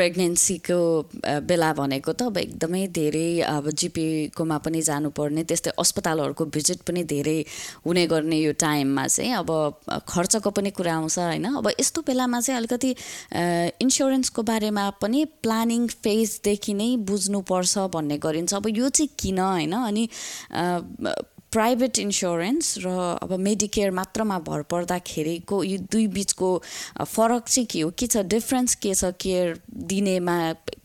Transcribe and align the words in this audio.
प्रेग्नेन्सीको 0.00 0.80
बेला 1.44 1.72
भनेको 1.76 2.12
त 2.12 2.32
अब 2.32 2.36
एकदमै 2.38 2.86
धेरै 2.96 3.28
अब 3.44 3.70
जिपीकोमा 3.80 4.58
पनि 4.64 4.80
जानुपर्ने 4.82 5.42
त्यस्तै 5.44 5.76
अस्पतालहरूको 5.78 6.44
भिजिट 6.56 6.80
पनि 6.88 7.02
धेरै 7.04 7.38
हुने 7.86 8.06
गर्ने 8.08 8.38
यो 8.38 8.52
टाइममा 8.56 9.06
चाहिँ 9.06 9.32
अब 9.36 9.50
खर्चको 10.08 10.50
पनि 10.56 10.70
कुरा 10.72 10.94
आउँछ 10.96 11.18
होइन। 11.18 11.46
अब 11.60 11.68
यस्तो 11.80 12.00
बेलामा 12.08 12.40
चाहिँ 12.40 12.58
अलिकति 12.58 12.90
इन्सुरेन्सको 13.84 14.42
बारेमा 14.42 14.84
पनि 15.02 15.24
प्लानिङ 15.44 15.86
फेजदेखि 16.00 16.74
नै 16.74 16.90
बुझ्नुपर्छ 17.04 17.78
भन्ने 17.92 18.16
गरिन्छ। 18.18 18.54
अब 18.54 18.66
यो 18.72 18.88
चाहिँ 18.88 19.10
किन 19.18 19.38
होइन? 19.38 19.72
अनि 19.72 20.04
प्राइभेट 21.52 21.98
इन्सुरेन्स 21.98 22.66
र 22.78 22.88
अब 23.22 23.32
मेडिकेयर 23.42 23.90
मात्रमा 23.90 24.38
भर 24.46 24.62
पर्दाखेरिको 24.70 25.62
यो 25.64 25.78
दुई 25.92 26.06
बिचको 26.14 26.50
फरक 27.02 27.44
चाहिँ 27.48 27.66
के 27.66 27.80
हो? 27.80 27.90
के 27.90 28.06
छ 28.06 28.22
डिफ्रेन्स 28.30 28.74
के 28.78 28.94
छ 28.94 29.10
केयर 29.18 29.58
दिनेमा 29.90 30.36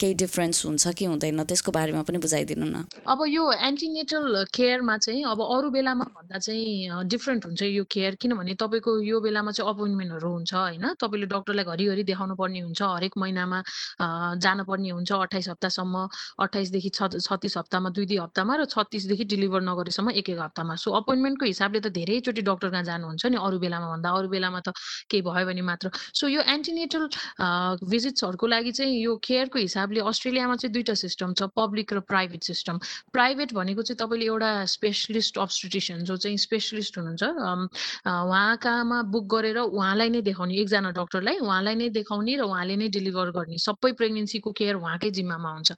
केही 0.02 0.14
डिफ्रेन्स 0.18 0.66
हुन्छ 0.66 0.88
कि 0.98 1.05
हुँदैन? 1.05 1.44
त्यसको 1.46 1.72
बारेमा 1.72 2.02
पनि 2.02 2.18
बुझाइदिनु 2.18 2.66
न। 2.66 2.86
अब 3.05 3.20
यो 3.30 3.52
एन्टिनेटल 3.70 4.46
केयरमा 4.58 4.98
चाहिँ 5.05 5.24
अब 5.30 5.41
अरू 5.46 5.70
बेलामा 5.70 6.05
भन्दा 6.18 6.38
चाहिँ 6.41 7.05
डिफ्रेन्ट 7.13 7.46
हुन्छ 7.46 7.62
यो 7.62 7.84
केयर 7.86 8.16
किनभने 8.18 8.54
तपाईँको 8.58 8.91
यो 9.05 9.20
बेलामा 9.22 9.52
चाहिँ 9.54 9.70
अपोइन्टमेन्टहरू 9.70 10.30
हुन्छ 10.34 10.54
होइन? 10.54 10.86
तपाईँले 10.98 11.27
डक्टरलाई 11.30 11.66
घरिघरि 11.66 12.04
देखाउनु 12.10 12.36
पर्ने 12.41 12.60
हुन्छ 12.66 12.82
हरेक 12.82 13.13
महिनामा 13.22 13.62
जानुपर्ने 14.41 14.90
हुन्छ 14.98 15.12
अठाइस 15.13 15.49
हप्तासम्म 15.54 16.08
अठाइसदेखि 16.41 16.90
छत्तिस 16.98 17.58
हप्तामा 17.58 17.90
दुई 17.93 18.05
दुई 18.10 18.18
हप्तामा 18.18 18.54
र 18.55 18.66
छत्तिसदेखि 18.66 19.24
डेलिभर 19.30 19.62
नगरेसम्म 19.70 20.10
एक 20.18 20.30
एक 20.30 20.40
हप्तामा 20.56 20.76
सो 20.80 20.92
अपोइन्टमेन्टको 20.96 21.46
हिसाबले 21.46 21.80
त 21.84 21.88
धेरैचोटि 21.92 22.42
डक्टर 22.48 22.70
कहाँ 22.72 22.84
जानुहुन्छ 22.88 23.26
नि 23.28 23.38
अरू 23.38 23.60
बेलामा 23.60 23.88
भन्दा। 23.92 24.10
अरू 24.16 24.28
बेलामा 24.32 24.60
त 24.64 24.72
केही 25.12 25.22
भयो 25.28 25.46
भने 25.46 25.62
मात्र। 25.68 25.92
सो 26.16 26.28
यो 26.32 26.42
एन्टिनेटल 26.48 27.04
भिजिट्सहरूको 27.84 28.48
लागि 28.48 28.72
चाहिँ 28.72 28.96
यो 29.04 29.16
केयरको 29.20 29.60
हिसाबले 29.60 30.00
अस्ट्रेलियामा 30.00 30.56
चाहिँ 30.56 30.72
दुईवटा 30.74 30.96
सिस्टम 30.96 31.34
छ 31.36 31.52
पब्लिक 31.60 31.94
र 31.94 32.00
प्राइभेट 32.08 32.44
सिस्टम 32.44 32.80
प्राइभेट 33.12 33.54
भनेको 33.54 33.82
चाहिँ 33.84 34.00
तपाईँले 34.00 34.26
एउटा 34.32 34.50
स्पेसलिस्ट 34.76 35.38
अब्सटिटिसियन 35.44 36.04
जो 36.08 36.16
चाहिँ 36.24 36.38
स्पेसलिस्ट 36.48 36.98
हुनुहुन्छ 36.98 37.24
उहाँ 38.08 38.56
कहाँमा 38.64 39.02
बुक 39.12 39.26
गरेर 39.36 39.58
उहाँलाई 39.60 40.10
नै 40.16 40.22
देखाउने 40.24 40.56
एकजना 40.64 40.92
डक्टरलाई 40.96 41.38
उहाँलाई 41.44 41.76
नै 41.76 41.90
देखाउने 42.00 42.36
र 42.40 42.48
उहाँले 42.48 42.76
नै 42.80 42.88
डेलिभर 42.96 43.32
गर्ने। 43.36 43.58
सबै 43.60 43.92
प्रेग्नेन्सीको 44.00 44.52
केयर 44.56 44.76
उहाँकै 44.80 45.12
जिम्मामा 45.12 45.50
हुन्छ। 45.52 45.72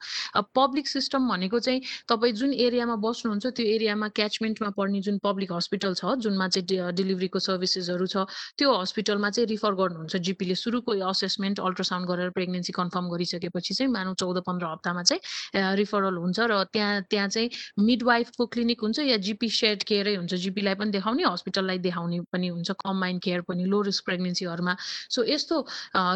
पब्लिक 0.54 0.86
सिस्टम 0.88 1.28
भनेको 1.28 1.58
चाहिँ 1.58 1.80
तपाईँ 2.08 2.32
जुन 2.38 2.52
एरियामा 2.52 2.96
बस्नुहुन्छ 3.02 3.46
त्यो 3.56 3.66
एरियामा 3.66 4.08
क्याचमेन्टमा 4.18 4.67
नजिकमा 4.68 4.70
पर्ने 4.76 5.00
जुन 5.00 5.18
पब्लिक 5.18 5.52
हस्पिटल 5.52 5.94
छ 5.94 6.14
जुनमा 6.20 6.48
चाहिँ 6.48 6.92
डेलिभरीको 6.92 7.38
सर्भिसेसहरू 7.38 8.06
छ 8.06 8.16
त्यो 8.58 8.72
हस्पिटलमा 8.72 9.30
चाहिँ 9.30 9.48
रिफर 9.48 9.72
गर्नुहुन्छ 9.74 10.16
जिपीले 10.16 10.54
सुरुको 10.54 10.92
असेसमेन्ट 11.08 11.60
अल्ट्रासाउन्ड 11.60 12.08
गरेर 12.08 12.30
प्रेग्नेन्सी 12.30 12.72
कन्फर्म 12.72 13.08
गरिसकेपछि 13.08 13.74
चाहिँ 13.74 13.92
मानव 13.92 14.14
चौध 14.20 14.38
पन्ध्र 14.46 14.66
हप्तामा 14.66 15.02
चाहिँ 15.02 15.76
रिफरल 15.76 16.16
हुन्छ 16.18 16.38
र 16.40 16.64
त्यहाँ 16.72 17.02
त्यहाँ 17.10 17.28
चाहिँ 17.28 17.50
मिडवाइफको 17.80 18.46
क्लिनिक 18.46 18.80
हुन्छ 18.82 18.98
या 19.08 19.16
जिपी 19.16 19.48
सेड 19.48 19.82
केयरै 19.88 20.14
हुन्छ। 20.16 20.34
जिपीलाई 20.34 20.74
पनि 20.74 20.90
देखाउने 20.90 21.24
हस्पिटललाई 21.24 21.78
देखाउने 21.78 22.20
पनि 22.32 22.48
हुन्छ। 22.48 22.70
कम्बाइन्ड 22.84 23.22
केयर 23.22 23.40
पनि 23.48 23.64
लो 23.64 23.80
रिस्क 23.88 24.04
प्रेग्नेन्सीहरूमा 24.04 24.74
सो 25.10 25.24
यस्तो 25.24 25.56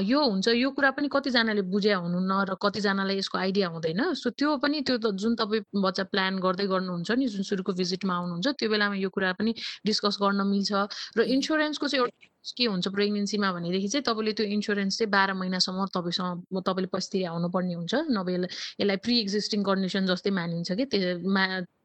यो 0.05 0.20
हुन्छ। 0.20 0.48
यो 0.48 0.70
कुरा 0.70 0.91
पनि 0.97 1.09
कतिजनाले 1.12 1.62
बुझ्या 1.72 1.97
हुनुहुन्न 1.97 2.33
र 2.50 2.55
कतिजनालाई 2.62 3.16
यसको 3.19 3.39
आइडिया 3.39 3.69
हुँदैन। 3.75 4.00
सो 4.14 4.31
त्यो 4.31 4.56
पनि 4.62 4.81
त्यो 4.87 4.97
जुन 5.12 5.34
तपाईँ 5.37 5.62
बच्चा 5.83 6.05
प्लान 6.12 6.39
गर्दै 6.44 6.66
गर्नुहुन्छ 6.66 7.11
नि 7.19 7.27
जुन 7.32 7.43
सुरुको 7.43 7.72
भिजिटमा 7.72 8.15
आउनुहुन्छ 8.15 8.41
हुन्छ 8.42 8.58
त्यो 8.58 8.69
बेलामा 8.75 8.98
यो 8.98 9.10
कुरा 9.14 9.32
पनि 9.38 9.54
डिस्कस 9.86 10.19
गर्न 10.19 10.42
मिल्छ। 10.50 10.72
र 11.16 11.20
इन्सुरेन्सको 11.30 11.86
चाहिँ 11.86 12.03
एउटा 12.03 12.30
के 12.42 12.64
हुन्छ 12.66 12.88
प्रेग्नेन्सीमा 12.91 13.48
भनेदेखि 13.54 13.88
चाहिँ 13.88 14.03
तपाईँले 14.03 14.32
त्यो 14.34 14.47
इन्सुरेन्स 14.58 14.98
चाहिँ 14.98 15.10
बाह्र 15.14 15.32
महिनासम्म 15.38 15.86
तपाईँसँग 15.94 16.58
तपाईँले 16.58 16.88
पैसा 16.91 17.30
आउनुपर्ने 17.30 17.75
हुन्छ 17.78 17.94
नभए 18.10 18.34
यसलाई 18.82 18.98
प्रि 18.98 19.14
एक्जिस्टिङ 19.22 19.62
कन्डिसन 19.62 20.06
जस्तै 20.10 20.30
मानिन्छ 20.34 20.75
कि 20.75 20.84
त्यो 20.91 21.22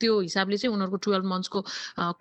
त्यो 0.01 0.13
हिसाबले 0.19 0.57
चाहिँ 0.57 0.73
उनीहरूको 0.73 0.97
टुवेल्भ 0.97 1.25
मन्थ्सको 1.29 1.59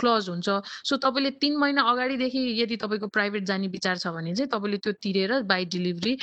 क्लज 0.01 0.29
हुन्छ। 0.29 0.49
सो 0.85 0.97
तपाईँले 1.01 1.31
तिन 1.41 1.57
महिना 1.57 1.83
अगाडिदेखि 1.89 2.43
यदि 2.61 2.77
तपाईँको 2.77 3.09
प्राइभेट 3.09 3.45
जाने 3.49 3.69
विचार 3.73 3.97
छ 4.05 4.13
भने 4.13 4.37
चाहिँ 4.37 4.53
तपाईँले 4.53 4.79
त्यो 4.85 4.93
तिरेर 5.01 5.33
बाई 5.49 5.65
डेलिभरी 5.73 6.15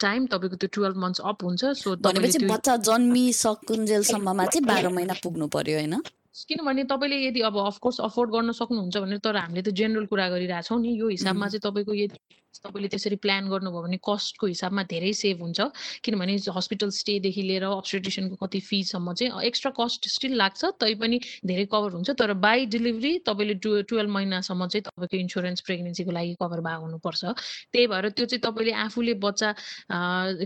टाइम 0.00 0.26
तपाईँको 0.32 0.56
त्यो 0.56 0.68
टुवेल्भ 0.72 0.96
मन्थ्स 0.96 1.20
अप 1.28 1.44
हुन्छ। 1.44 1.62
सो 1.76 1.96
बच्चा 2.00 2.76
जन्मिसकुन्जेलसम्ममा 2.88 4.44
चाहिँ 4.46 4.64
बाह्र 4.64 4.88
महिना 4.96 5.14
पुग्नु 5.20 5.46
पर्यो 5.52 5.76
होइन? 5.76 6.00
किनभने 6.44 6.84
तपाईँले 6.84 7.16
यदि 7.26 7.40
अब 7.40 7.58
अफकोर्स 7.58 8.00
अफोर्ड 8.00 8.30
गर्न 8.30 8.52
सक्नुहुन्छ 8.52 8.96
भने 8.96 9.18
तर 9.18 9.36
हामीले 9.36 9.62
त 9.62 9.68
जेनरल 9.72 10.06
कुरा 10.06 10.28
गरिरहेछौँ 10.28 10.80
नि। 10.80 10.90
यो 10.94 11.08
हिसाबमा 11.08 11.48
चाहिँ 11.48 11.60
तपाईँको 11.60 11.94
यदि 11.94 12.18
तपाईँले 12.58 12.88
त्यसरी 12.88 13.16
प्लान 13.24 13.48
गर्नुभयो 13.48 13.82
भने 13.82 13.98
कस्टको 14.02 14.46
हिसाबमा 14.46 14.82
धेरै 14.90 15.12
सेभ 15.14 15.40
हुन्छ। 15.40 15.60
किनभने 16.04 16.34
हस्पिटल 16.50 16.90
स्टेदेखि 16.90 17.42
लिएर 17.42 17.64
अब्सटेटिसियनको 17.64 18.36
कति 18.42 18.60
फिसम्म 18.60 19.12
चाहिँ 19.14 19.42
एक्स्ट्रा 19.46 19.70
कस्ट 19.78 20.08
स्टिल 20.10 20.34
लाग्छ 20.36 20.64
तैपनि 20.82 21.18
धेरै 21.46 21.64
कभर 21.72 21.90
हुन्छ। 21.96 22.10
तर 22.20 22.32
बाई 22.36 22.66
डेलिभरी 22.74 23.12
तपाईँले 23.26 23.54
टु 23.64 23.70
टुवेल्भ 23.88 24.10
महिनासम्म 24.10 24.66
चाहिँ 24.66 24.82
तपाईँको 24.88 25.16
इन्सुरेन्स 25.16 25.60
प्रेग्नेन्सीको 25.66 26.10
लागि 26.10 26.34
कभर 26.42 26.60
भएको 26.60 26.82
हुनुपर्छ। 26.84 27.24
त्यही 27.72 27.86
भएर 27.86 28.08
त्यो 28.18 28.26
चाहिँ 28.26 28.42
तपाईँले 28.42 28.72
आफूले 28.84 29.14
बच्चा 29.24 29.48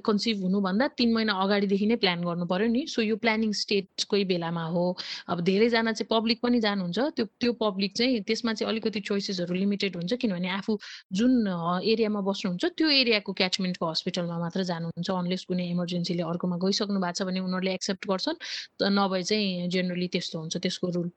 कन्सिभ 0.05 0.43
हुनुभन्दा 0.45 0.89
तिन 0.99 1.13
महिना 1.15 1.33
अगाडिदेखि 1.41 1.87
नै 1.87 1.97
प्लान 2.05 2.25
गर्नु 2.25 2.47
पऱ्यो 2.47 2.69
नि। 2.69 2.87
सो 2.87 3.03
यो 3.03 3.17
प्लानिङ 3.17 3.53
स्टेजकै 3.65 4.25
बेलामा 4.29 4.65
हो। 4.77 4.85
अब 5.29 5.41
धेरैजना 5.41 5.93
चाहिँ 5.93 6.09
पब्लिक 6.13 6.41
पनि 6.45 6.61
जानुहुन्छ। 6.61 6.99
त्यो 7.17 7.27
त्यो 7.41 7.53
पब्लिक 7.65 7.97
चाहिँ 7.97 8.23
त्यसमा 8.29 8.53
चाहिँ 8.55 8.71
अलिकति 8.73 9.01
चोइसेसहरू 9.01 9.55
लिमिटेड 9.55 9.97
हुन्छ। 9.97 10.13
किनभने 10.15 10.49
आफू 10.61 10.79
जुन 11.13 11.33
एरियामा 11.95 12.21
बस्नुहुन्छ 12.29 12.65
त्यो 12.79 12.89
एरियाको 13.01 13.33
क्याचमेन्टको 13.41 13.85
हस्पिटलमा 13.91 14.37
मात्र 14.45 14.63
जानुहुन्छ। 14.71 15.09
अनलेस 15.11 15.45
कुनै 15.51 15.67
इमर्जेन्सीले 15.75 16.23
अर्कोमा 16.33 16.57
गइसक्नु 16.65 16.99
भएको 17.05 17.17
छ 17.19 17.29
भने 17.29 17.41
उनीहरूले 17.47 17.73
एक्सेप्ट 17.79 18.03
गर्छन् 18.11 18.39
नभए 18.99 19.23
चाहिँ 19.31 19.69
जेनरली 19.73 20.09
त्यस्तो 20.15 20.37
हुन्छ 20.39 20.55
त्यसको 20.65 20.87
रुल 20.99 21.09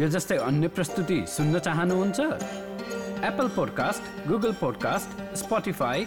यो 0.00 0.06
जस्तै 0.08 0.36
अन्य 0.40 0.68
प्रस्तुति 0.76 1.16
सुन्न 1.28 1.58
चाहनुहुन्छ? 1.66 2.18
Apple 3.28 3.48
podcast 3.56 4.28
Google 4.28 4.52
podcast 4.60 5.36
Spotify 5.36 6.06